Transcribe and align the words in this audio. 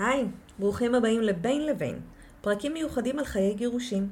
היי, 0.00 0.26
ברוכים 0.58 0.94
הבאים 0.94 1.22
לבין 1.22 1.66
לבין, 1.66 2.00
פרקים 2.40 2.72
מיוחדים 2.72 3.18
על 3.18 3.24
חיי 3.24 3.54
גירושים. 3.54 4.08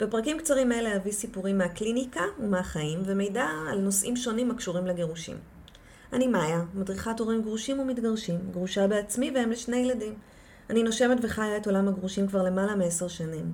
בפרקים 0.00 0.38
קצרים 0.38 0.72
אלה 0.72 0.96
אביא 0.96 1.12
סיפורים 1.12 1.58
מהקליניקה 1.58 2.20
ומהחיים 2.38 3.02
ומידע 3.04 3.46
על 3.70 3.78
נושאים 3.78 4.16
שונים 4.16 4.50
הקשורים 4.50 4.86
לגירושים. 4.86 5.36
אני 6.12 6.26
מאיה, 6.26 6.62
מדריכת 6.74 7.20
הורים 7.20 7.42
גרושים 7.42 7.78
ומתגרשים, 7.80 8.38
גרושה 8.50 8.86
בעצמי 8.86 9.30
ואם 9.34 9.50
לשני 9.50 9.76
ילדים. 9.76 10.14
אני 10.70 10.82
נושמת 10.82 11.18
וחיה 11.22 11.56
את 11.56 11.66
עולם 11.66 11.88
הגרושים 11.88 12.26
כבר 12.28 12.42
למעלה 12.42 12.74
מעשר 12.74 13.08
שנים. 13.08 13.52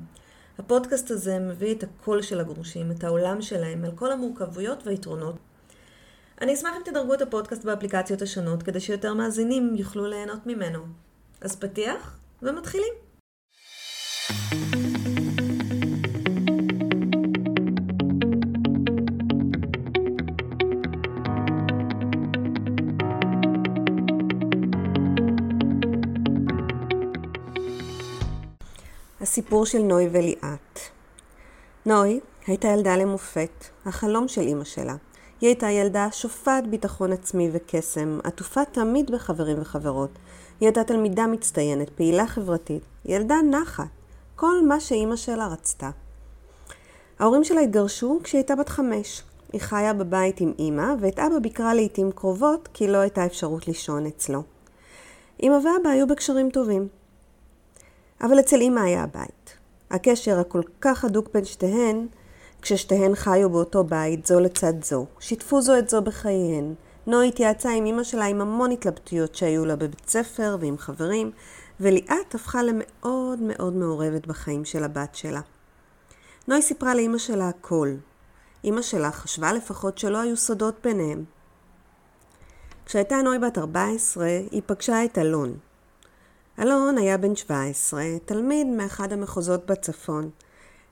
הפודקאסט 0.58 1.10
הזה 1.10 1.38
מביא 1.38 1.74
את 1.74 1.82
הקול 1.82 2.22
של 2.22 2.40
הגרושים, 2.40 2.90
את 2.90 3.04
העולם 3.04 3.42
שלהם, 3.42 3.84
על 3.84 3.92
כל 3.94 4.12
המורכבויות 4.12 4.86
והיתרונות. 4.86 5.36
אני 6.40 6.54
אשמח 6.54 6.72
אם 6.76 6.82
תדרגו 6.84 7.14
את 7.14 7.22
הפודקאסט 7.22 7.64
באפליקציות 7.64 8.22
השונות, 8.22 8.62
כדי 8.62 8.80
שיותר 8.80 9.14
מאזינים 9.14 9.74
יוכלו 9.76 10.06
ליהנות 10.06 10.46
ממנו. 10.46 11.03
אז 11.44 11.56
פתיח, 11.56 12.18
ומתחילים. 12.42 12.94
הסיפור 29.20 29.66
של 29.66 29.78
נוי 29.78 30.08
וליאת. 30.12 30.78
נוי 31.86 32.20
הייתה 32.46 32.68
ילדה 32.68 32.96
למופת, 32.96 33.64
החלום 33.86 34.28
של 34.28 34.40
אימא 34.40 34.64
שלה. 34.64 34.94
היא 35.40 35.48
הייתה 35.48 35.70
ילדה 35.70 36.08
שופעת 36.12 36.66
ביטחון 36.66 37.12
עצמי 37.12 37.50
וקסם, 37.52 38.18
עטופה 38.24 38.64
תמיד 38.64 39.10
בחברים 39.10 39.56
וחברות. 39.60 40.10
היא 40.60 40.66
הייתה 40.66 40.84
תלמידה 40.84 41.26
מצטיינת, 41.26 41.90
פעילה 41.90 42.26
חברתית, 42.26 42.82
ילדה 43.04 43.36
נחת, 43.50 43.84
כל 44.36 44.66
מה 44.66 44.80
שאימא 44.80 45.16
שלה 45.16 45.46
רצתה. 45.46 45.90
ההורים 47.18 47.44
שלה 47.44 47.60
התגרשו 47.60 48.20
כשהיא 48.22 48.38
הייתה 48.38 48.56
בת 48.56 48.68
חמש. 48.68 49.22
היא 49.52 49.60
חיה 49.60 49.92
בבית 49.92 50.40
עם 50.40 50.52
אימא, 50.58 50.94
ואת 51.00 51.18
אבא 51.18 51.38
ביקרה 51.38 51.74
לעיתים 51.74 52.12
קרובות, 52.12 52.68
כי 52.72 52.86
לא 52.86 52.98
הייתה 52.98 53.26
אפשרות 53.26 53.68
לישון 53.68 54.06
אצלו. 54.06 54.42
אימא 55.42 55.54
ואבא 55.54 55.88
היו 55.90 56.06
בקשרים 56.06 56.50
טובים. 56.50 56.88
אבל 58.20 58.40
אצל 58.40 58.60
אימא 58.60 58.80
היה 58.80 59.02
הבית. 59.02 59.56
הקשר 59.90 60.38
הכל 60.38 60.62
כך 60.80 61.04
הדוק 61.04 61.28
בין 61.34 61.44
שתיהן, 61.44 62.06
כששתיהן 62.64 63.14
חיו 63.14 63.50
באותו 63.50 63.84
בית, 63.84 64.26
זו 64.26 64.40
לצד 64.40 64.84
זו. 64.84 65.06
שיתפו 65.20 65.62
זו 65.62 65.78
את 65.78 65.88
זו 65.88 66.02
בחייהן. 66.02 66.74
נוי 67.06 67.28
התייעצה 67.28 67.70
עם 67.70 67.86
אמא 67.86 68.04
שלה 68.04 68.24
עם 68.24 68.40
המון 68.40 68.70
התלבטויות 68.70 69.34
שהיו 69.34 69.64
לה 69.64 69.76
בבית 69.76 70.08
ספר 70.08 70.56
ועם 70.60 70.78
חברים, 70.78 71.30
וליאת 71.80 72.34
הפכה 72.34 72.62
למאוד 72.62 73.38
מאוד 73.40 73.72
מעורבת 73.76 74.26
בחיים 74.26 74.64
של 74.64 74.84
הבת 74.84 75.14
שלה. 75.14 75.40
נוי 76.48 76.62
סיפרה 76.62 76.94
לאמא 76.94 77.18
שלה 77.18 77.48
הכל. 77.48 77.94
אמא 78.64 78.82
שלה 78.82 79.10
חשבה 79.10 79.52
לפחות 79.52 79.98
שלא 79.98 80.18
היו 80.18 80.36
סודות 80.36 80.74
ביניהם. 80.84 81.24
כשהייתה 82.86 83.16
נוי 83.16 83.38
בת 83.38 83.58
14, 83.58 84.26
היא 84.50 84.62
פגשה 84.66 85.04
את 85.04 85.18
אלון. 85.18 85.58
אלון 86.58 86.98
היה 86.98 87.18
בן 87.18 87.36
17, 87.36 88.02
תלמיד 88.24 88.66
מאחד 88.66 89.12
המחוזות 89.12 89.66
בצפון. 89.66 90.30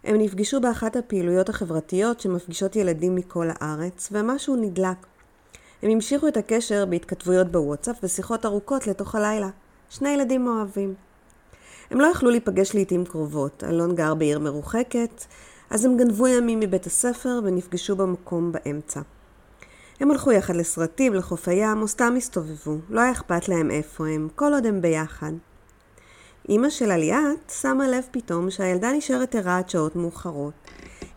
הם 0.04 0.16
נפגשו 0.18 0.60
באחת 0.60 0.96
הפעילויות 0.96 1.48
החברתיות 1.48 2.20
שמפגישות 2.20 2.76
ילדים 2.76 3.14
מכל 3.14 3.46
הארץ, 3.50 4.08
ומשהו 4.12 4.56
נדלק. 4.56 5.06
הם 5.82 5.90
המשיכו 5.90 6.28
את 6.28 6.36
הקשר 6.36 6.86
בהתכתבויות 6.86 7.52
בוואטסאפ 7.52 7.96
ושיחות 8.02 8.46
ארוכות 8.46 8.86
לתוך 8.86 9.14
הלילה. 9.14 9.48
שני 9.90 10.08
ילדים 10.08 10.46
אוהבים. 10.46 10.94
הם 11.90 12.00
לא 12.00 12.06
יכלו 12.06 12.30
להיפגש 12.30 12.74
לעיתים 12.74 13.04
קרובות. 13.04 13.64
אלון 13.68 13.94
גר 13.94 14.14
בעיר 14.14 14.38
מרוחקת, 14.38 15.24
אז 15.70 15.84
הם 15.84 15.96
גנבו 15.96 16.28
ימים 16.28 16.60
מבית 16.60 16.86
הספר 16.86 17.40
ונפגשו 17.44 17.96
במקום 17.96 18.52
באמצע. 18.52 19.00
הם 20.00 20.10
הלכו 20.10 20.32
יחד 20.32 20.56
לסרטים, 20.56 21.14
לחוף 21.14 21.48
הים, 21.48 21.82
או 21.82 21.88
סתם 21.88 22.14
הסתובבו. 22.16 22.78
לא 22.90 23.00
היה 23.00 23.12
אכפת 23.12 23.48
להם 23.48 23.70
איפה 23.70 24.08
הם, 24.08 24.28
כל 24.34 24.52
עוד 24.52 24.66
הם 24.66 24.80
ביחד. 24.80 25.32
אימא 26.48 26.70
של 26.70 26.90
עליית 26.90 27.52
שמה 27.60 27.88
לב 27.88 28.04
פתאום 28.10 28.50
שהילדה 28.50 28.92
נשארת 28.92 29.34
ערה 29.34 29.58
עד 29.58 29.68
שעות 29.68 29.96
מאוחרות. 29.96 30.52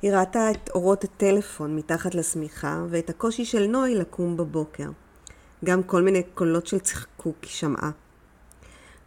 היא 0.01 0.11
ראתה 0.11 0.51
את 0.51 0.69
אורות 0.69 1.03
הטלפון 1.03 1.75
מתחת 1.75 2.15
לשמיכה 2.15 2.83
ואת 2.89 3.09
הקושי 3.09 3.45
של 3.45 3.67
נוי 3.67 3.95
לקום 3.95 4.37
בבוקר. 4.37 4.89
גם 5.65 5.83
כל 5.83 6.01
מיני 6.01 6.23
קולות 6.23 6.67
של 6.67 6.79
צחקוק 6.79 7.35
היא 7.41 7.49
שמעה. 7.49 7.91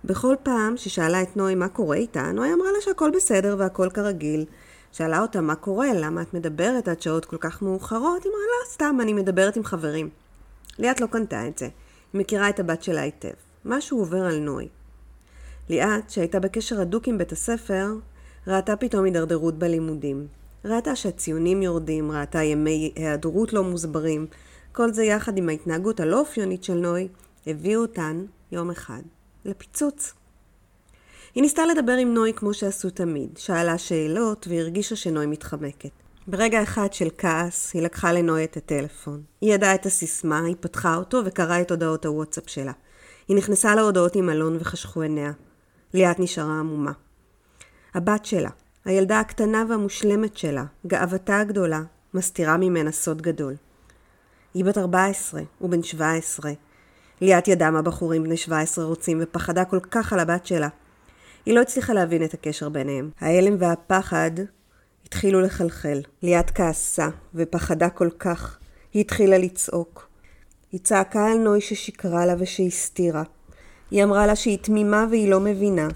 בכל 0.05 0.35
פעם 0.43 0.77
ששאלה 0.77 1.23
את 1.23 1.37
נוי 1.37 1.55
מה 1.55 1.69
קורה 1.69 1.97
איתה, 1.97 2.33
נוי 2.33 2.53
אמרה 2.53 2.73
לה 2.73 2.81
שהכל 2.81 3.11
בסדר 3.15 3.57
והכל 3.59 3.89
כרגיל. 3.95 4.45
שאלה 4.93 5.21
אותה 5.21 5.41
מה 5.41 5.55
קורה, 5.55 5.89
למה 5.95 6.23
את 6.23 6.35
מדברת 6.35 6.89
עד 6.89 7.03
שעות 7.03 7.25
כל 7.25 7.37
כך 7.41 7.63
מאוחרות? 7.63 8.25
היא 8.25 8.31
אמרה 8.31 8.43
לה, 8.43 8.71
סתם, 8.73 8.99
אני 9.03 9.13
מדברת 9.13 9.57
עם 9.57 9.65
חברים. 9.65 10.09
ליאת 10.79 11.01
לא 11.01 11.07
קנתה 11.07 11.49
את 11.49 11.59
זה. 11.59 11.69
היא 12.13 12.21
מכירה 12.21 12.49
את 12.49 12.61
הבת 12.61 12.83
שלה 12.83 13.01
היטב. 13.01 13.35
משהו 13.65 13.99
עובר 13.99 14.25
על 14.27 14.39
נוי. 14.39 14.69
ליאת, 15.69 16.11
שהייתה 16.11 16.41
בקשר 16.41 16.81
הדוק 16.81 17.09
עם 17.09 17.19
בית 17.19 17.33
הספר, 17.33 17.95
ראתה 18.47 18.77
פתאום 18.77 19.05
הידרדרות 19.05 19.59
בלימודים. 19.59 20.27
ראתה 20.65 20.97
שהציונים 20.97 21.63
יורדים, 21.63 22.13
ראתה 22.13 22.43
ימי 22.43 22.93
היעדרות 22.97 23.53
לא 23.53 23.65
מוסברים. 23.65 24.27
כל 24.73 24.93
זה 24.93 25.05
יחד 25.05 25.39
עם 25.39 25.49
ההתנהגות 25.49 26.01
הלא 26.01 26.21
אופיונית 26.21 26.65
של 26.65 26.75
נוי, 26.75 27.09
הביאו 27.47 27.81
אותן, 27.81 28.25
יום 28.53 28.71
אחד, 28.71 29.03
לפיצוץ. 29.45 30.15
היא 31.35 31.43
ניסתה 31.43 31.67
לדבר 31.67 31.93
עם 31.93 32.15
נוי 32.15 32.33
כמו 32.33 32.55
שעשו 32.55 32.91
תמיד, 32.91 33.37
שאלה 33.37 33.79
שאלות 33.79 34.47
והרגישה 34.51 34.97
שנוי 34.97 35.27
מתחמקת. 35.27 35.91
ברגע 36.27 36.63
אחד 36.63 36.93
של 36.93 37.09
כעס, 37.19 37.75
היא 37.75 37.83
לקחה 37.83 38.13
לנוי 38.13 38.45
את 38.45 38.57
הטלפון. 38.57 39.23
היא 39.41 39.55
ידעה 39.55 39.75
את 39.75 39.87
הסיסמה, 39.87 40.45
היא 40.45 40.57
פתחה 40.61 40.97
אותו 40.97 41.23
וקראה 41.25 41.61
את 41.61 41.71
הודעות 41.71 42.07
הוואטסאפ 42.07 42.45
שלה. 42.51 42.73
היא 43.29 43.37
נכנסה 43.37 43.75
להודעות 43.75 44.17
עם 44.17 44.31
אלון 44.31 44.57
וחשכו 44.61 45.03
עיניה. 45.03 45.33
ליאת 45.95 46.21
נשארה 46.21 46.59
עמומה. 46.59 46.93
הבת 47.95 48.25
שלה, 48.25 48.51
הילדה 48.85 49.21
הקטנה 49.21 49.65
והמושלמת 49.69 50.37
שלה, 50.37 50.65
גאוותה 50.87 51.41
הגדולה, 51.41 51.83
מסתירה 52.15 52.57
ממנה 52.57 52.93
סוד 52.93 53.23
גדול. 53.23 53.55
היא 54.55 54.65
בת 54.65 54.79
14, 54.79 55.43
הוא 55.59 55.71
בן 55.71 55.83
17. 55.83 56.53
ליאת 57.21 57.49
ידעה 57.49 57.71
מה 57.71 57.83
בחורים 57.83 58.25
בני 58.25 58.37
17 58.37 58.85
רוצים 58.85 59.19
ופחדה 59.23 59.65
כל 59.65 59.81
כך 59.81 60.13
על 60.13 60.19
הבת 60.19 60.47
שלה. 60.47 60.69
היא 61.47 61.55
לא 61.55 61.61
הצליחה 61.61 61.93
להבין 61.93 62.25
את 62.25 62.35
הקשר 62.35 62.69
ביניהם. 62.69 63.11
ההלם 63.21 63.57
והפחד 63.59 64.31
התחילו 65.07 65.41
לחלחל. 65.41 66.01
ליאת 66.23 66.51
כעסה 66.51 67.09
ופחדה 67.35 67.91
כל 67.91 68.09
כך. 68.19 68.59
היא 68.93 69.01
התחילה 69.01 69.39
לצעוק. 69.39 70.09
היא 70.73 70.81
צעקה 70.81 71.27
על 71.27 71.39
נוי 71.39 71.61
ששיקרה 71.61 72.27
לה 72.27 72.35
ושהסתירה. 72.39 73.23
היא 73.91 74.05
אמרה 74.05 74.27
לה 74.27 74.37
שהיא 74.37 74.59
תמימה 74.59 75.07
והיא 75.11 75.31
לא 75.31 75.41
מבינה, 75.41 75.89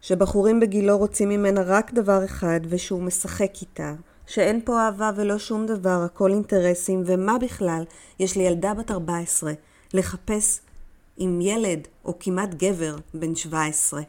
שבחורים 0.00 0.60
בגילו 0.60 0.98
רוצים 0.98 1.28
ממנה 1.28 1.62
רק 1.66 1.92
דבר 1.92 2.24
אחד 2.24 2.60
ושהוא 2.68 3.02
משחק 3.02 3.50
איתה, 3.60 3.94
שאין 4.26 4.60
פה 4.64 4.80
אהבה 4.80 5.10
ולא 5.16 5.38
שום 5.38 5.66
דבר, 5.66 6.02
הכל 6.04 6.30
אינטרסים, 6.32 7.02
ומה 7.06 7.38
בכלל 7.38 7.82
יש 8.18 8.36
לילדה 8.36 8.74
בת 8.74 8.90
14 8.90 9.52
לחפש 9.94 10.60
עם 11.16 11.40
ילד 11.40 11.88
או 12.04 12.18
כמעט 12.20 12.54
גבר 12.54 12.96
בן 13.14 13.34
17. 13.34 14.02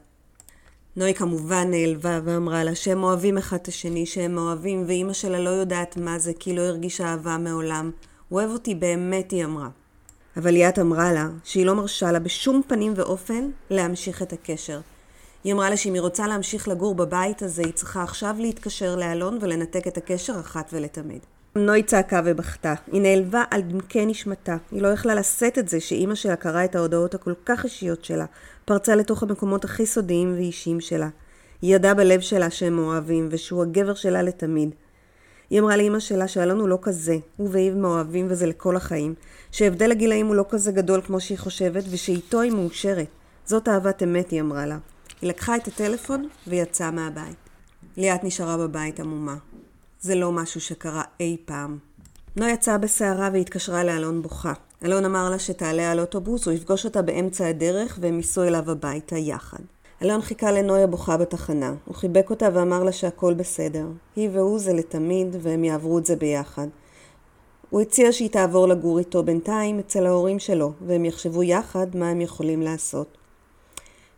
נוי 0.96 1.14
כמובן 1.14 1.68
נעלבה 1.72 2.20
ואמרה 2.24 2.64
לה 2.64 2.76
שהם 2.76 3.04
אוהבים 3.04 3.38
אחד 3.38 3.58
את 3.62 3.68
השני, 3.68 4.06
שהם 4.06 4.38
אוהבים, 4.38 4.84
ואימא 4.88 5.14
שלה 5.14 5.40
לא 5.40 5.50
יודעת 5.50 5.98
מה 5.98 6.20
זה 6.20 6.32
כי 6.40 6.56
לא 6.56 6.62
הרגישה 6.62 7.06
אהבה 7.06 7.38
מעולם. 7.38 7.92
אוהב 8.32 8.50
אותי 8.50 8.76
באמת, 8.76 9.32
היא 9.32 9.46
אמרה. 9.46 9.70
אבל 10.38 10.52
ליאת 10.52 10.80
אמרה 10.80 11.14
לה 11.14 11.30
שהיא 11.44 11.66
לא 11.66 11.76
מרשה 11.76 12.12
לה 12.12 12.20
בשום 12.20 12.62
פנים 12.68 12.94
ואופן 12.96 13.50
להמשיך 13.70 14.22
את 14.22 14.34
הקשר. 14.34 14.80
היא 15.44 15.54
אמרה 15.54 15.70
לה 15.70 15.78
שאם 15.78 15.94
היא 15.94 16.02
רוצה 16.02 16.28
להמשיך 16.28 16.68
לגור 16.68 16.96
בבית 16.96 17.42
הזה, 17.42 17.62
היא 17.62 17.74
צריכה 17.74 18.04
עכשיו 18.04 18.36
להתקשר 18.40 18.96
לאלון 18.96 19.38
ולנתק 19.42 19.88
את 19.88 19.98
הקשר 19.98 20.40
אחת 20.40 20.70
ולתמיד. 20.74 21.20
נוי 21.56 21.84
צעקה 21.84 22.22
ובכתה. 22.26 22.74
היא 22.92 23.02
נעלבה 23.02 23.44
על 23.52 23.62
דמקי 23.62 24.06
נשמתה. 24.06 24.58
היא 24.72 24.82
לא 24.82 24.88
יכלה 24.88 25.16
לשאת 25.16 25.58
את 25.58 25.70
זה 25.70 25.80
שאימא 25.80 26.16
שלה 26.16 26.36
קראה 26.36 26.66
את 26.66 26.76
ההודעות 26.76 27.16
הכל 27.16 27.34
כך 27.46 27.64
אישיות 27.64 28.06
שלה, 28.06 28.26
פרצה 28.66 28.96
לתוך 28.96 29.24
המקומות 29.24 29.66
הכי 29.66 29.86
סודיים 29.86 30.34
ואישיים 30.34 30.82
שלה. 30.82 31.10
היא 31.62 31.76
ידעה 31.76 31.94
בלב 31.94 32.20
שלה 32.20 32.50
שהם 32.50 32.80
אוהבים, 32.80 33.28
ושהוא 33.32 33.62
הגבר 33.62 33.94
שלה 33.94 34.22
לתמיד. 34.22 34.76
היא 35.52 35.60
אמרה 35.60 35.78
לאימא 35.78 36.00
שלה 36.00 36.28
שאלון 36.28 36.60
הוא 36.60 36.70
לא 36.70 36.80
כזה, 36.82 37.18
הוא 37.38 37.50
ואיב 37.52 37.76
מאוהבים 37.76 38.28
וזה 38.30 38.48
לכל 38.48 38.76
החיים, 38.76 39.14
שהבדל 39.52 39.92
הגילאים 39.92 40.28
הוא 40.28 40.36
לא 40.36 40.46
כזה 40.50 40.72
גדול 40.72 41.02
כמו 41.02 41.20
שהיא 41.20 41.38
חושבת, 41.38 41.84
ושאיתו 41.90 42.42
היא 42.42 42.52
מאושרת. 42.52 43.08
זאת 43.46 43.68
אהבת 43.68 44.04
אמת, 44.04 44.32
היא 44.32 44.42
אמרה 44.42 44.66
לה. 44.66 44.78
היא 45.22 45.30
לקחה 45.30 45.56
את 45.56 45.68
הטלפון 45.68 46.28
ויצאה 46.48 46.92
מהבית. 46.92 47.36
ליאת 47.98 48.24
נשארה 48.24 48.58
בבית 48.58 49.00
עמומה. 49.00 49.36
זה 50.02 50.16
לא 50.16 50.32
משהו 50.32 50.62
שקרה 50.62 51.04
אי 51.20 51.38
פעם. 51.46 51.78
נו 52.36 52.48
יצאה 52.48 52.78
בסערה 52.78 53.30
והתקשרה 53.34 53.84
לאלון 53.84 54.22
בוכה. 54.22 54.54
אלון 54.86 55.06
אמר 55.06 55.30
לה 55.30 55.40
שתעלה 55.40 55.92
על 55.92 56.00
אוטובוס, 56.00 56.46
הוא 56.46 56.54
יפגוש 56.54 56.86
אותה 56.86 57.02
באמצע 57.02 57.48
הדרך 57.48 57.98
והם 58.02 58.18
ייסעו 58.18 58.44
אליו 58.44 58.72
הביתה 58.72 59.18
יחד. 59.18 59.60
אלון 60.04 60.22
חיכה 60.22 60.52
לנוי 60.52 60.84
הבוכה 60.84 61.18
בתחנה. 61.18 61.74
הוא 61.86 61.96
חיבק 61.96 62.30
אותה 62.30 62.50
ואמר 62.54 62.84
לה 62.84 62.92
שהכל 62.92 63.34
בסדר. 63.34 63.86
היא 64.16 64.30
והוא 64.34 64.60
זה 64.60 64.74
לתמיד, 64.74 65.36
והם 65.40 65.64
יעברו 65.64 65.98
את 66.00 66.06
זה 66.06 66.16
ביחד. 66.16 66.68
הוא 67.70 67.82
הציע 67.82 68.12
שהיא 68.12 68.30
תעבור 68.30 68.68
לגור 68.68 69.00
איתו 69.00 69.24
בינתיים 69.24 69.80
אצל 69.80 70.06
ההורים 70.06 70.40
שלו, 70.40 70.72
והם 70.88 71.06
יחשבו 71.06 71.44
יחד 71.44 71.96
מה 71.96 72.10
הם 72.10 72.22
יכולים 72.22 72.62
לעשות. 72.62 73.18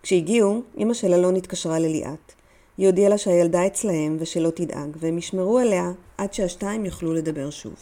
כשהגיעו, 0.04 0.62
אמא 0.78 0.94
של 0.94 1.14
אלון 1.14 1.36
התקשרה 1.36 1.80
לליאת. 1.80 2.34
היא 2.78 2.88
הודיעה 2.88 3.10
לה 3.10 3.18
שהילדה 3.18 3.68
אצלהם 3.68 4.18
ושלא 4.20 4.50
תדאג, 4.50 4.90
והם 4.96 5.18
ישמרו 5.18 5.60
עליה 5.60 5.92
עד 6.18 6.34
שהשתיים 6.34 6.86
יוכלו 6.86 7.14
לדבר 7.14 7.50
שוב. 7.50 7.76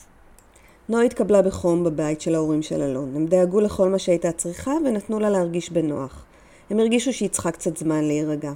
נוי 0.90 1.06
התקבלה 1.06 1.42
בחום 1.42 1.84
בבית 1.84 2.22
של 2.22 2.36
ההורים 2.36 2.62
של 2.62 2.82
אלון. 2.82 3.16
הם 3.16 3.26
דאגו 3.26 3.60
לכל 3.60 3.90
מה 3.90 4.00
שהייתה 4.00 4.32
צריכה 4.32 4.74
ונתנו 4.86 5.20
לה 5.20 5.30
להרגיש 5.30 5.70
בנוח. 5.70 6.26
הם 6.72 6.80
הרגישו 6.80 7.14
שהיא 7.14 7.30
צריכה 7.30 7.52
קצת 7.52 7.78
זמן 7.78 8.04
להירגע. 8.04 8.52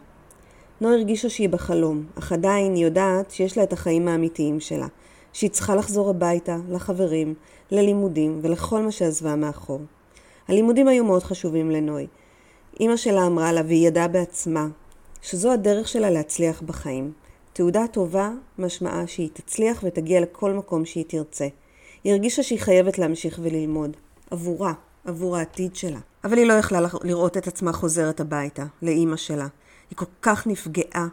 נוי 0.81 0.93
הרגישה 0.93 1.29
שהיא 1.29 1.49
בחלום, 1.49 2.05
אך 2.19 2.31
עדיין 2.31 2.75
היא 2.75 2.83
יודעת 2.83 3.31
שיש 3.31 3.57
לה 3.57 3.63
את 3.63 3.73
החיים 3.73 4.07
האמיתיים 4.07 4.59
שלה. 4.59 4.87
שהיא 5.33 5.49
צריכה 5.49 5.75
לחזור 5.75 6.09
הביתה, 6.09 6.57
לחברים, 6.69 7.33
ללימודים 7.71 8.39
ולכל 8.43 8.81
מה 8.81 8.91
שעזבה 8.91 9.35
מאחור. 9.35 9.81
הלימודים 10.47 10.87
היו 10.87 11.03
מאוד 11.03 11.23
חשובים 11.23 11.71
לנוי. 11.71 12.07
אמא 12.79 12.97
שלה 12.97 13.27
אמרה 13.27 13.51
לה, 13.51 13.61
והיא 13.65 13.87
ידעה 13.87 14.07
בעצמה, 14.07 14.67
שזו 15.21 15.51
הדרך 15.51 15.87
שלה 15.87 16.09
להצליח 16.09 16.61
בחיים. 16.61 17.11
תעודה 17.53 17.85
טובה 17.91 18.31
משמעה 18.59 19.07
שהיא 19.07 19.29
תצליח 19.33 19.83
ותגיע 19.83 20.21
לכל 20.21 20.53
מקום 20.53 20.85
שהיא 20.85 21.05
תרצה. 21.07 21.47
היא 22.03 22.13
הרגישה 22.13 22.43
שהיא 22.43 22.59
חייבת 22.59 22.97
להמשיך 22.97 23.39
וללמוד. 23.43 23.97
עבורה, 24.31 24.73
עבור 25.05 25.37
העתיד 25.37 25.75
שלה. 25.75 25.99
אבל 26.25 26.37
היא 26.37 26.45
לא 26.45 26.53
יכלה 26.53 26.79
לראות 27.03 27.37
את 27.37 27.47
עצמה 27.47 27.73
חוזרת 27.73 28.19
הביתה, 28.19 28.65
לאימא 28.81 29.15
שלה. 29.15 29.47
היא 29.89 29.97
כל 29.97 30.05
כך 30.21 30.47
נפגעה 30.47 31.07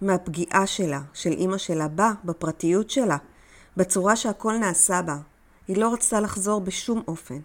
מהפגיעה 0.00 0.66
שלה, 0.66 1.00
של 1.12 1.32
אימא 1.32 1.58
שלה, 1.58 1.88
בה, 1.88 2.12
בפרטיות 2.24 2.90
שלה, 2.90 3.16
בצורה 3.76 4.16
שהכל 4.16 4.56
נעשה 4.56 5.02
בה. 5.02 5.16
היא 5.68 5.76
לא 5.76 5.92
רצתה 5.92 6.20
לחזור 6.20 6.60
בשום 6.60 7.02
אופן. 7.08 7.38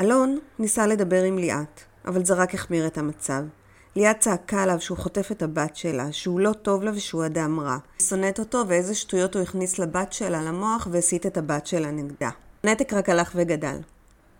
אלון 0.00 0.38
ניסה 0.58 0.86
לדבר 0.86 1.22
עם 1.22 1.38
ליאת, 1.38 1.80
אבל 2.06 2.24
זה 2.24 2.34
רק 2.34 2.54
החמיר 2.54 2.86
את 2.86 2.98
המצב. 2.98 3.42
ליאת 3.96 4.20
צעקה 4.20 4.62
עליו 4.62 4.80
שהוא 4.80 4.98
חוטף 4.98 5.32
את 5.32 5.42
הבת 5.42 5.76
שלה, 5.76 6.12
שהוא 6.12 6.40
לא 6.40 6.52
טוב 6.52 6.82
לה 6.82 6.90
ושהוא 6.94 7.26
אדם 7.26 7.60
רע. 7.60 7.78
היא 7.98 8.06
שונאת 8.06 8.38
אותו 8.38 8.64
ואיזה 8.68 8.94
שטויות 8.94 9.34
הוא 9.34 9.42
הכניס 9.42 9.78
לבת 9.78 10.12
שלה 10.12 10.42
למוח 10.42 10.88
והסית 10.90 11.26
את 11.26 11.36
הבת 11.36 11.66
שלה 11.66 11.90
נגדה. 11.90 12.30
הנתק 12.64 12.92
רק 12.92 13.08
הלך 13.08 13.32
וגדל. 13.34 13.76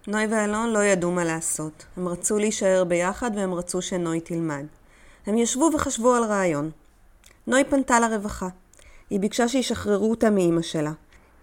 נוי 0.08 0.26
ואלון 0.26 0.70
לא 0.70 0.84
ידעו 0.84 1.10
מה 1.10 1.24
לעשות. 1.24 1.84
הם 1.96 2.08
רצו 2.08 2.38
להישאר 2.38 2.84
ביחד 2.84 3.30
והם 3.34 3.54
רצו 3.54 3.82
שנוי 3.82 4.20
תלמד. 4.20 4.64
הם 5.26 5.38
ישבו 5.38 5.70
וחשבו 5.74 6.14
על 6.14 6.24
רעיון. 6.24 6.70
נוי 7.46 7.64
פנתה 7.64 8.00
לרווחה. 8.00 8.48
היא 9.10 9.20
ביקשה 9.20 9.48
שישחררו 9.48 10.10
אותה 10.10 10.30
מאימא 10.30 10.62
שלה. 10.62 10.92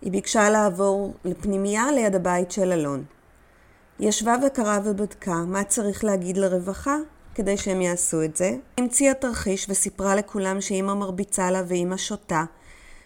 היא 0.02 0.12
ביקשה 0.12 0.50
לעבור 0.50 1.14
לפנימייה 1.26 1.92
ליד 1.92 2.16
הבית 2.16 2.52
של 2.52 2.72
אלון. 2.72 3.04
היא 4.00 4.10
ישבה 4.10 4.36
וקראה 4.48 4.80
ובדקה 4.84 5.36
מה 5.36 5.64
צריך 5.64 6.04
להגיד 6.04 6.38
לרווחה 6.38 6.98
כדי 7.36 7.58
שהם 7.58 7.82
יעשו 7.82 8.24
את 8.24 8.38
זה. 8.38 8.56
המציאה 8.78 9.14
תרחיש 9.14 9.66
וסיפרה 9.70 10.16
לכולם 10.16 10.62
שאימא 10.62 10.94
מרביצה 10.94 11.52
לה 11.52 11.62
ואימא 11.68 11.98
שותה, 11.98 12.44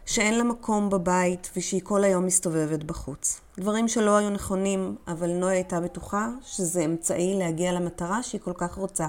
שאין 0.10 0.38
לה 0.38 0.44
מקום 0.44 0.90
בבית 0.90 1.50
ושהיא 1.58 1.82
כל 1.84 2.04
היום 2.04 2.26
מסתובבת 2.26 2.84
בחוץ. 2.84 3.42
דברים 3.60 3.88
שלא 3.88 4.18
היו 4.18 4.30
נכונים, 4.30 4.96
אבל 5.08 5.30
נויה 5.30 5.54
הייתה 5.54 5.80
בטוחה 5.80 6.30
שזה 6.44 6.86
אמצעי 6.86 7.36
להגיע 7.40 7.72
למטרה 7.72 8.24
שהיא 8.24 8.42
כל 8.42 8.54
כך 8.58 8.74
רוצה, 8.74 9.08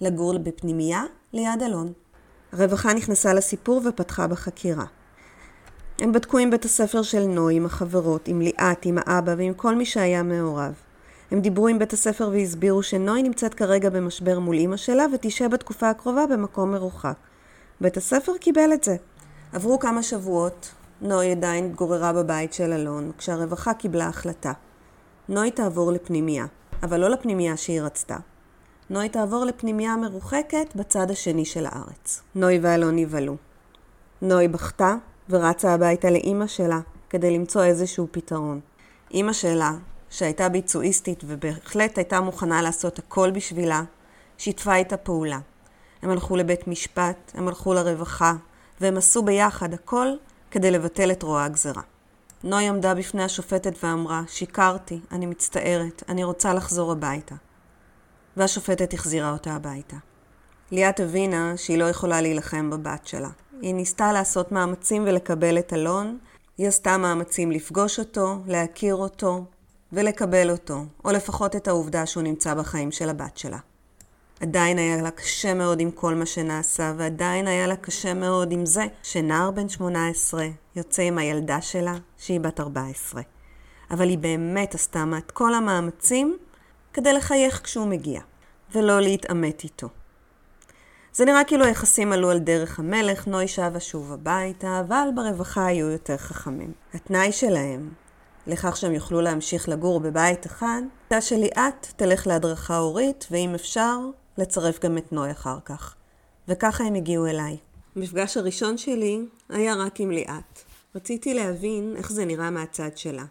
לגור 0.00 0.38
בפנימייה 0.38 1.02
ליד 1.32 1.62
אלון. 1.62 1.92
הרווחה 2.52 2.94
נכנסה 2.94 3.34
לסיפור 3.34 3.82
ופתחה 3.84 4.26
בחקירה. 4.26 4.84
הם 5.98 6.12
בדקו 6.12 6.38
עם 6.38 6.50
בית 6.50 6.64
הספר 6.64 7.02
של 7.02 7.26
נוי, 7.26 7.54
עם 7.54 7.66
החברות, 7.66 8.28
עם 8.28 8.40
ליאת, 8.40 8.86
עם 8.86 8.98
האבא 9.00 9.34
ועם 9.38 9.54
כל 9.54 9.74
מי 9.74 9.86
שהיה 9.86 10.22
מעורב. 10.22 10.74
הם 11.30 11.40
דיברו 11.40 11.68
עם 11.68 11.78
בית 11.78 11.92
הספר 11.92 12.28
והסבירו 12.32 12.82
שנוי 12.82 13.22
נמצאת 13.22 13.54
כרגע 13.54 13.90
במשבר 13.90 14.38
מול 14.38 14.56
אימא 14.56 14.76
שלה 14.76 15.06
ותשהה 15.14 15.48
בתקופה 15.48 15.90
הקרובה 15.90 16.26
במקום 16.26 16.70
מרוחק. 16.70 17.16
בית 17.80 17.96
הספר 17.96 18.32
קיבל 18.40 18.72
את 18.74 18.84
זה. 18.84 18.96
עברו 19.54 19.78
כמה 19.78 20.02
שבועות, 20.02 20.70
נוי 21.00 21.30
עדיין 21.30 21.64
התגוררה 21.64 22.12
בבית 22.12 22.52
של 22.52 22.72
אלון, 22.72 23.10
כשהרווחה 23.18 23.74
קיבלה 23.74 24.06
החלטה. 24.06 24.52
נוי 25.28 25.50
תעבור 25.50 25.92
לפנימייה, 25.92 26.46
אבל 26.82 27.00
לא 27.00 27.08
לפנימייה 27.08 27.56
שהיא 27.56 27.82
רצתה. 27.82 28.16
נוי 28.90 29.08
תעבור 29.08 29.44
לפנימייה 29.44 29.96
מרוחקת 29.96 30.76
בצד 30.76 31.10
השני 31.10 31.44
של 31.44 31.66
הארץ. 31.66 32.22
נוי 32.34 32.58
ואלון 32.62 32.96
נבהלו. 32.96 33.36
נוי 34.22 34.48
בכתה 34.48 34.94
ורצה 35.30 35.74
הביתה 35.74 36.10
לאימא 36.10 36.46
שלה 36.46 36.80
כדי 37.10 37.30
למצוא 37.30 37.64
איזשהו 37.64 38.06
פתרון. 38.10 38.60
אימא 39.10 39.32
שלה, 39.32 39.72
שהייתה 40.10 40.48
ביצועיסטית 40.48 41.24
ובהחלט 41.26 41.98
הייתה 41.98 42.20
מוכנה 42.20 42.62
לעשות 42.62 42.98
הכל 42.98 43.30
בשבילה, 43.30 43.82
שיתפה 44.38 44.74
איתה 44.74 44.96
פעולה. 44.96 45.38
הם 46.02 46.10
הלכו 46.10 46.36
לבית 46.36 46.68
משפט, 46.68 47.32
הם 47.34 47.48
הלכו 47.48 47.74
לרווחה, 47.74 48.34
והם 48.80 48.96
עשו 48.96 49.22
ביחד 49.22 49.74
הכל 49.74 50.08
כדי 50.50 50.70
לבטל 50.70 51.12
את 51.12 51.22
רוע 51.22 51.44
הגזרה. 51.44 51.82
נוי 52.44 52.68
עמדה 52.68 52.94
בפני 52.94 53.22
השופטת 53.22 53.84
ואמרה, 53.84 54.22
שיקרתי, 54.28 55.00
אני 55.12 55.26
מצטערת, 55.26 56.02
אני 56.08 56.24
רוצה 56.24 56.54
לחזור 56.54 56.92
הביתה. 56.92 57.34
והשופטת 58.36 58.94
החזירה 58.94 59.32
אותה 59.32 59.52
הביתה. 59.52 59.96
ליאת 60.70 61.00
הבינה 61.00 61.56
שהיא 61.56 61.78
לא 61.78 61.84
יכולה 61.84 62.20
להילחם 62.20 62.70
בבת 62.70 63.06
שלה. 63.06 63.28
היא 63.62 63.74
ניסתה 63.74 64.12
לעשות 64.12 64.52
מאמצים 64.52 65.04
ולקבל 65.06 65.58
את 65.58 65.72
אלון, 65.72 66.18
היא 66.58 66.68
עשתה 66.68 66.96
מאמצים 66.96 67.52
לפגוש 67.52 67.98
אותו, 67.98 68.38
להכיר 68.46 68.94
אותו 68.94 69.44
ולקבל 69.92 70.50
אותו, 70.50 70.84
או 71.04 71.10
לפחות 71.10 71.56
את 71.56 71.68
העובדה 71.68 72.06
שהוא 72.06 72.22
נמצא 72.22 72.54
בחיים 72.54 72.92
של 72.92 73.10
הבת 73.10 73.36
שלה. 73.36 73.58
עדיין 74.40 74.78
היה 74.78 75.02
לה 75.02 75.10
קשה 75.10 75.54
מאוד 75.54 75.80
עם 75.80 75.90
כל 75.90 76.14
מה 76.14 76.26
שנעשה, 76.26 76.92
ועדיין 76.96 77.46
היה 77.46 77.66
לה 77.66 77.76
קשה 77.76 78.14
מאוד 78.14 78.52
עם 78.52 78.66
זה 78.66 78.84
שנער 79.02 79.50
בן 79.50 79.68
18 79.68 80.46
יוצא 80.76 81.02
עם 81.02 81.18
הילדה 81.18 81.60
שלה, 81.60 81.94
שהיא 82.18 82.40
בת 82.40 82.60
14. 82.60 83.22
אבל 83.90 84.08
היא 84.08 84.18
באמת 84.18 84.74
עשתה 84.74 85.04
את 85.18 85.30
כל 85.30 85.54
המאמצים 85.54 86.36
כדי 86.92 87.12
לחייך 87.12 87.60
כשהוא 87.64 87.86
מגיע, 87.86 88.20
ולא 88.74 89.00
להתעמת 89.00 89.64
איתו. 89.64 89.88
זה 91.12 91.24
נראה 91.24 91.44
כאילו 91.44 91.64
היחסים 91.64 92.12
עלו 92.12 92.30
על 92.30 92.38
דרך 92.38 92.78
המלך, 92.78 93.26
נוי 93.26 93.48
שבה 93.48 93.80
שוב 93.80 94.12
הביתה, 94.12 94.80
אבל 94.80 95.08
ברווחה 95.14 95.66
היו 95.66 95.90
יותר 95.90 96.16
חכמים. 96.16 96.72
התנאי 96.94 97.32
שלהם 97.32 97.90
לכך 98.46 98.76
שהם 98.76 98.92
יוכלו 98.92 99.20
להמשיך 99.20 99.68
לגור 99.68 100.00
בבית 100.00 100.46
אחד, 100.46 100.82
הייתה 101.02 101.20
שליאת 101.20 101.86
תלך 101.96 102.26
להדרכה 102.26 102.76
הורית, 102.76 103.26
ואם 103.30 103.54
אפשר, 103.54 103.98
לצרף 104.38 104.80
גם 104.80 104.98
את 104.98 105.12
נוי 105.12 105.30
אחר 105.30 105.58
כך. 105.64 105.94
וככה 106.48 106.84
הם 106.84 106.94
הגיעו 106.94 107.26
אליי. 107.26 107.56
המפגש 107.96 108.36
הראשון 108.36 108.78
שלי 108.78 109.20
היה 109.48 109.74
רק 109.74 110.00
עם 110.00 110.10
ליאת. 110.10 110.62
רציתי 110.94 111.34
להבין 111.34 111.94
איך 111.96 112.12
זה 112.12 112.24
נראה 112.24 112.50
מהצד 112.50 112.96
שלה. 112.96 113.24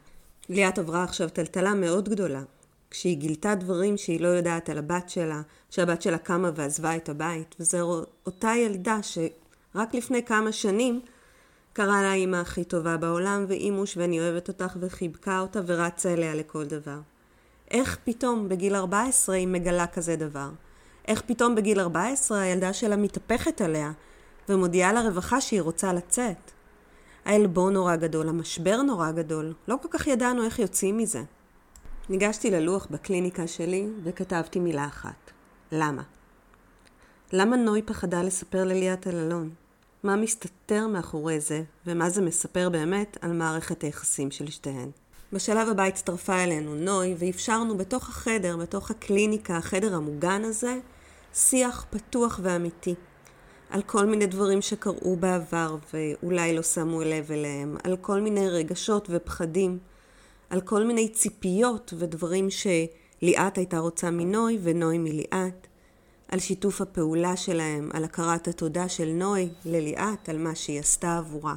ליאת 0.50 0.78
עברה 0.78 1.04
עכשיו 1.04 1.30
טלטלה 1.30 1.74
מאוד 1.74 2.10
גדולה. 2.10 2.42
כשהיא 2.90 3.18
גילתה 3.18 3.56
דברים 3.56 3.98
שהיא 3.98 4.22
לא 4.22 4.28
יודעת 4.28 4.70
על 4.70 4.78
הבת 4.78 5.10
שלה, 5.10 5.42
שהבת 5.70 6.02
שלה 6.02 6.18
קמה 6.18 6.52
ועזבה 6.56 6.96
את 6.96 7.10
הבית, 7.10 7.56
וזו 7.60 8.04
אותה 8.26 8.52
ילדה 8.58 9.00
שרק 9.02 9.94
לפני 9.94 10.24
כמה 10.24 10.52
שנים 10.52 11.02
קראה 11.74 12.02
לה 12.02 12.12
האימא 12.12 12.38
הכי 12.38 12.64
טובה 12.64 12.98
בעולם, 12.98 13.46
ואימוש 13.48 13.98
ואני 13.98 14.20
אוהבת 14.20 14.48
אותך, 14.48 14.78
וחיבקה 14.80 15.40
אותה 15.40 15.60
ורצה 15.66 16.14
אליה 16.14 16.36
לכל 16.36 16.66
דבר. 16.66 17.00
איך 17.72 17.98
פתאום 18.04 18.50
בגיל 18.50 18.76
14 18.76 19.36
היא 19.36 19.48
מגלה 19.48 19.88
כזה 19.88 20.16
דבר? 20.16 20.50
איך 21.08 21.22
פתאום 21.22 21.56
בגיל 21.56 21.80
14 21.80 22.42
הילדה 22.42 22.74
שלה 22.74 22.96
מתהפכת 22.96 23.62
עליה 23.62 23.92
ומודיעה 24.50 24.94
לרווחה 24.94 25.42
שהיא 25.42 25.62
רוצה 25.62 25.94
לצאת? 25.94 26.52
העלבון 27.26 27.74
נורא 27.74 27.96
גדול, 27.96 28.30
המשבר 28.30 28.82
נורא 28.82 29.12
גדול, 29.12 29.54
לא 29.68 29.76
כל 29.82 29.88
כך 29.92 30.08
ידענו 30.08 30.46
איך 30.46 30.60
יוצאים 30.60 30.98
מזה. 30.98 31.24
ניגשתי 32.10 32.52
ללוח 32.52 32.88
בקליניקה 32.92 33.48
שלי 33.48 33.88
וכתבתי 34.04 34.60
מילה 34.60 34.86
אחת. 34.86 35.32
למה? 35.72 36.04
למה 37.34 37.56
נוי 37.56 37.82
פחדה 37.82 38.24
לספר 38.24 38.64
לליאת 38.64 39.08
על 39.08 39.16
אלון? 39.16 39.50
מה 40.04 40.16
מסתתר 40.16 40.88
מאחורי 40.88 41.40
זה, 41.40 41.64
ומה 41.88 42.10
זה 42.10 42.22
מספר 42.22 42.70
באמת 42.70 43.18
על 43.22 43.32
מערכת 43.32 43.82
היחסים 43.82 44.32
של 44.32 44.48
שתיהן. 44.52 44.90
בשלב 45.34 45.70
הבא 45.70 45.84
הצטרפה 45.84 46.44
אלינו 46.44 46.76
נוי, 46.76 47.16
ואפשרנו 47.20 47.78
בתוך 47.78 48.10
החדר, 48.10 48.58
בתוך 48.58 48.92
הקליניקה, 48.92 49.58
החדר 49.58 49.96
המוגן 49.96 50.44
הזה, 50.46 50.80
שיח 51.34 51.86
פתוח 51.90 52.40
ואמיתי. 52.44 52.96
על 53.70 53.82
כל 53.82 54.06
מיני 54.06 54.26
דברים 54.26 54.62
שקרו 54.62 55.16
בעבר 55.16 55.78
ואולי 55.94 56.56
לא 56.56 56.64
שמו 56.64 57.02
לב 57.02 57.32
אליהם, 57.32 57.78
על 57.84 57.98
כל 57.98 58.22
מיני 58.22 58.50
רגשות 58.50 59.08
ופחדים, 59.12 59.80
על 60.50 60.62
כל 60.62 60.84
מיני 60.84 61.10
ציפיות 61.10 61.94
ודברים 61.98 62.48
שליאת 62.50 63.58
הייתה 63.58 63.80
רוצה 63.80 64.12
מנוי 64.12 64.60
ונוי 64.64 64.98
מליאת, 64.98 65.68
על 66.28 66.40
שיתוף 66.40 66.82
הפעולה 66.82 67.38
שלהם, 67.38 67.90
על 67.94 68.04
הכרת 68.04 68.48
התודה 68.48 68.90
של 68.90 69.10
נוי 69.10 69.50
לליאת 69.66 70.30
על 70.30 70.38
מה 70.38 70.56
שהיא 70.56 70.80
עשתה 70.80 71.18
עבורה. 71.18 71.56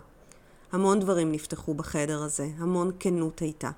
המון 0.73 1.01
דברים 1.01 1.33
נפתחו 1.33 1.75
בחדר 1.75 2.23
הזה, 2.23 2.49
המון 2.59 2.91
כנות 3.01 3.39
הייתה. 3.39 3.71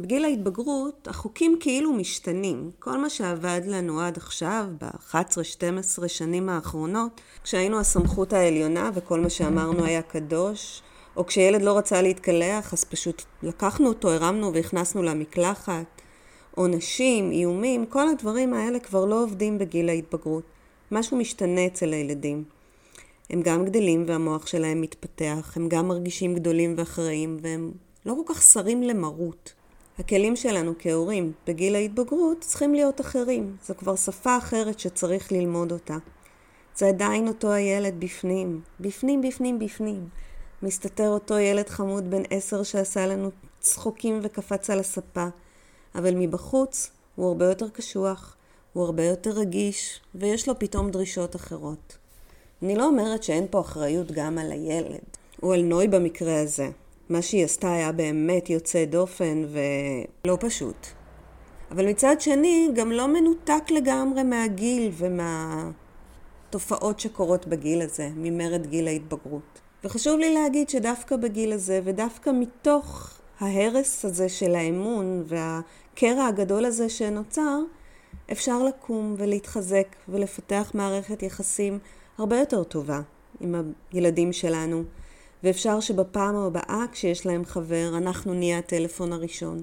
בגיל 0.00 0.24
ההתבגרות 0.24 1.08
החוקים 1.08 1.56
כאילו 1.60 1.92
משתנים. 1.92 2.70
כל 2.78 2.98
מה 2.98 3.10
שעבד 3.10 3.60
לנו 3.66 4.00
עד 4.00 4.16
עכשיו, 4.16 4.64
ב-11-12 4.80 6.08
שנים 6.08 6.48
האחרונות, 6.48 7.20
כשהיינו 7.44 7.80
הסמכות 7.80 8.32
העליונה 8.32 8.90
וכל 8.94 9.20
מה 9.20 9.30
שאמרנו 9.30 9.84
היה 9.84 10.02
קדוש, 10.02 10.82
או 11.16 11.26
כשילד 11.26 11.62
לא 11.62 11.78
רצה 11.78 12.02
להתקלח 12.02 12.72
אז 12.72 12.84
פשוט 12.84 13.22
לקחנו 13.42 13.88
אותו, 13.88 14.10
הרמנו 14.10 14.54
והכנסנו 14.54 15.02
למקלחת, 15.02 16.00
עונשים, 16.54 17.30
איומים, 17.30 17.86
כל 17.86 18.08
הדברים 18.08 18.54
האלה 18.54 18.78
כבר 18.78 19.04
לא 19.04 19.22
עובדים 19.22 19.58
בגיל 19.58 19.88
ההתבגרות. 19.88 20.44
משהו 20.90 21.16
משתנה 21.16 21.66
אצל 21.66 21.92
הילדים. 21.92 22.44
הם 23.30 23.42
גם 23.42 23.64
גדלים 23.64 24.04
והמוח 24.06 24.46
שלהם 24.46 24.80
מתפתח, 24.80 25.52
הם 25.56 25.68
גם 25.68 25.88
מרגישים 25.88 26.34
גדולים 26.34 26.74
ואחראים 26.76 27.38
והם 27.42 27.72
לא 28.06 28.14
כל 28.14 28.34
כך 28.34 28.42
שרים 28.42 28.82
למרות. 28.82 29.59
הכלים 29.98 30.36
שלנו 30.36 30.72
כהורים 30.78 31.32
בגיל 31.46 31.74
ההתבגרות 31.74 32.40
צריכים 32.40 32.74
להיות 32.74 33.00
אחרים. 33.00 33.56
זו 33.66 33.74
כבר 33.74 33.96
שפה 33.96 34.36
אחרת 34.36 34.78
שצריך 34.78 35.32
ללמוד 35.32 35.72
אותה. 35.72 35.96
זה 36.76 36.88
עדיין 36.88 37.28
אותו 37.28 37.52
הילד 37.52 37.94
בפנים, 37.98 38.60
בפנים, 38.80 39.22
בפנים, 39.22 39.58
בפנים. 39.58 40.08
מסתתר 40.62 41.08
אותו 41.08 41.38
ילד 41.38 41.68
חמוד 41.68 42.10
בן 42.10 42.22
עשר 42.30 42.62
שעשה 42.62 43.06
לנו 43.06 43.30
צחוקים 43.60 44.20
וקפץ 44.22 44.70
על 44.70 44.80
הספה, 44.80 45.26
אבל 45.94 46.14
מבחוץ 46.14 46.90
הוא 47.16 47.28
הרבה 47.28 47.44
יותר 47.44 47.68
קשוח, 47.68 48.36
הוא 48.72 48.84
הרבה 48.84 49.04
יותר 49.04 49.30
רגיש, 49.30 50.00
ויש 50.14 50.48
לו 50.48 50.58
פתאום 50.58 50.90
דרישות 50.90 51.36
אחרות. 51.36 51.96
אני 52.62 52.76
לא 52.76 52.86
אומרת 52.86 53.22
שאין 53.22 53.46
פה 53.50 53.60
אחריות 53.60 54.12
גם 54.12 54.38
על 54.38 54.52
הילד, 54.52 55.04
או 55.42 55.52
על 55.52 55.62
נוי 55.62 55.88
במקרה 55.88 56.40
הזה. 56.40 56.70
מה 57.10 57.22
שהיא 57.22 57.44
עשתה 57.44 57.72
היה 57.72 57.92
באמת 57.92 58.50
יוצא 58.50 58.84
דופן 58.84 59.44
ולא 60.24 60.36
פשוט. 60.40 60.86
אבל 61.70 61.88
מצד 61.88 62.20
שני, 62.20 62.68
גם 62.74 62.92
לא 62.92 63.06
מנותק 63.08 63.70
לגמרי 63.70 64.22
מהגיל 64.22 64.92
ומהתופעות 66.50 67.00
שקורות 67.00 67.46
בגיל 67.46 67.82
הזה, 67.82 68.08
ממרד 68.16 68.66
גיל 68.66 68.88
ההתבגרות. 68.88 69.60
וחשוב 69.84 70.18
לי 70.18 70.34
להגיד 70.34 70.68
שדווקא 70.68 71.16
בגיל 71.16 71.52
הזה, 71.52 71.80
ודווקא 71.84 72.30
מתוך 72.34 73.18
ההרס 73.40 74.04
הזה 74.04 74.28
של 74.28 74.54
האמון 74.54 75.24
והקרע 75.26 76.26
הגדול 76.26 76.64
הזה 76.64 76.88
שנוצר, 76.88 77.58
אפשר 78.32 78.62
לקום 78.62 79.14
ולהתחזק 79.18 79.86
ולפתח 80.08 80.70
מערכת 80.74 81.22
יחסים 81.22 81.78
הרבה 82.18 82.38
יותר 82.38 82.64
טובה 82.64 83.00
עם 83.40 83.72
הילדים 83.92 84.32
שלנו. 84.32 84.84
ואפשר 85.44 85.80
שבפעם 85.80 86.36
הבאה 86.36 86.84
כשיש 86.92 87.26
להם 87.26 87.44
חבר, 87.44 87.90
אנחנו 87.96 88.34
נהיה 88.34 88.58
הטלפון 88.58 89.12
הראשון. 89.12 89.62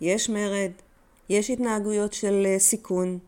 יש 0.00 0.30
מרד, 0.30 0.70
יש 1.28 1.50
התנהגויות 1.50 2.12
של 2.12 2.42
אה, 2.46 2.58
סיכון, 2.58 3.18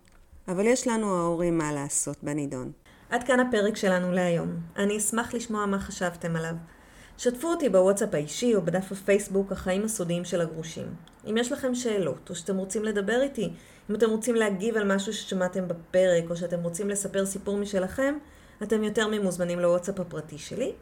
אבל 0.48 0.66
יש 0.66 0.88
לנו 0.88 1.16
ההורים 1.16 1.58
מה 1.58 1.72
לעשות 1.72 2.16
בנידון. 2.22 2.72
עד 3.10 3.24
כאן 3.24 3.40
הפרק 3.40 3.76
שלנו 3.76 4.12
להיום. 4.12 4.48
אני 4.76 4.96
אשמח 4.96 5.34
לשמוע 5.34 5.66
מה 5.66 5.78
חשבתם 5.78 6.36
עליו. 6.36 6.54
שתפו 7.18 7.48
אותי 7.48 7.68
בוואטסאפ 7.68 8.14
האישי 8.14 8.54
או 8.54 8.62
בדף 8.62 8.92
הפייסבוק 8.92 9.52
החיים 9.52 9.84
הסודיים 9.84 10.24
של 10.24 10.40
הגרושים. 10.40 10.86
אם 11.30 11.36
יש 11.36 11.52
לכם 11.52 11.74
שאלות, 11.74 12.30
או 12.30 12.34
שאתם 12.34 12.56
רוצים 12.56 12.84
לדבר 12.84 13.22
איתי, 13.22 13.50
אם 13.90 13.94
אתם 13.94 14.10
רוצים 14.10 14.34
להגיב 14.34 14.76
על 14.76 14.94
משהו 14.94 15.12
ששמעתם 15.12 15.68
בפרק, 15.68 16.30
או 16.30 16.36
שאתם 16.36 16.62
רוצים 16.62 16.88
לספר 16.88 17.26
סיפור 17.26 17.56
משלכם, 17.56 18.14
אתם 18.62 18.84
יותר 18.84 19.08
ממוזמנים 19.08 19.60
לוואטסאפ 19.60 20.00
הפרטי 20.00 20.38
שלי. 20.38 20.72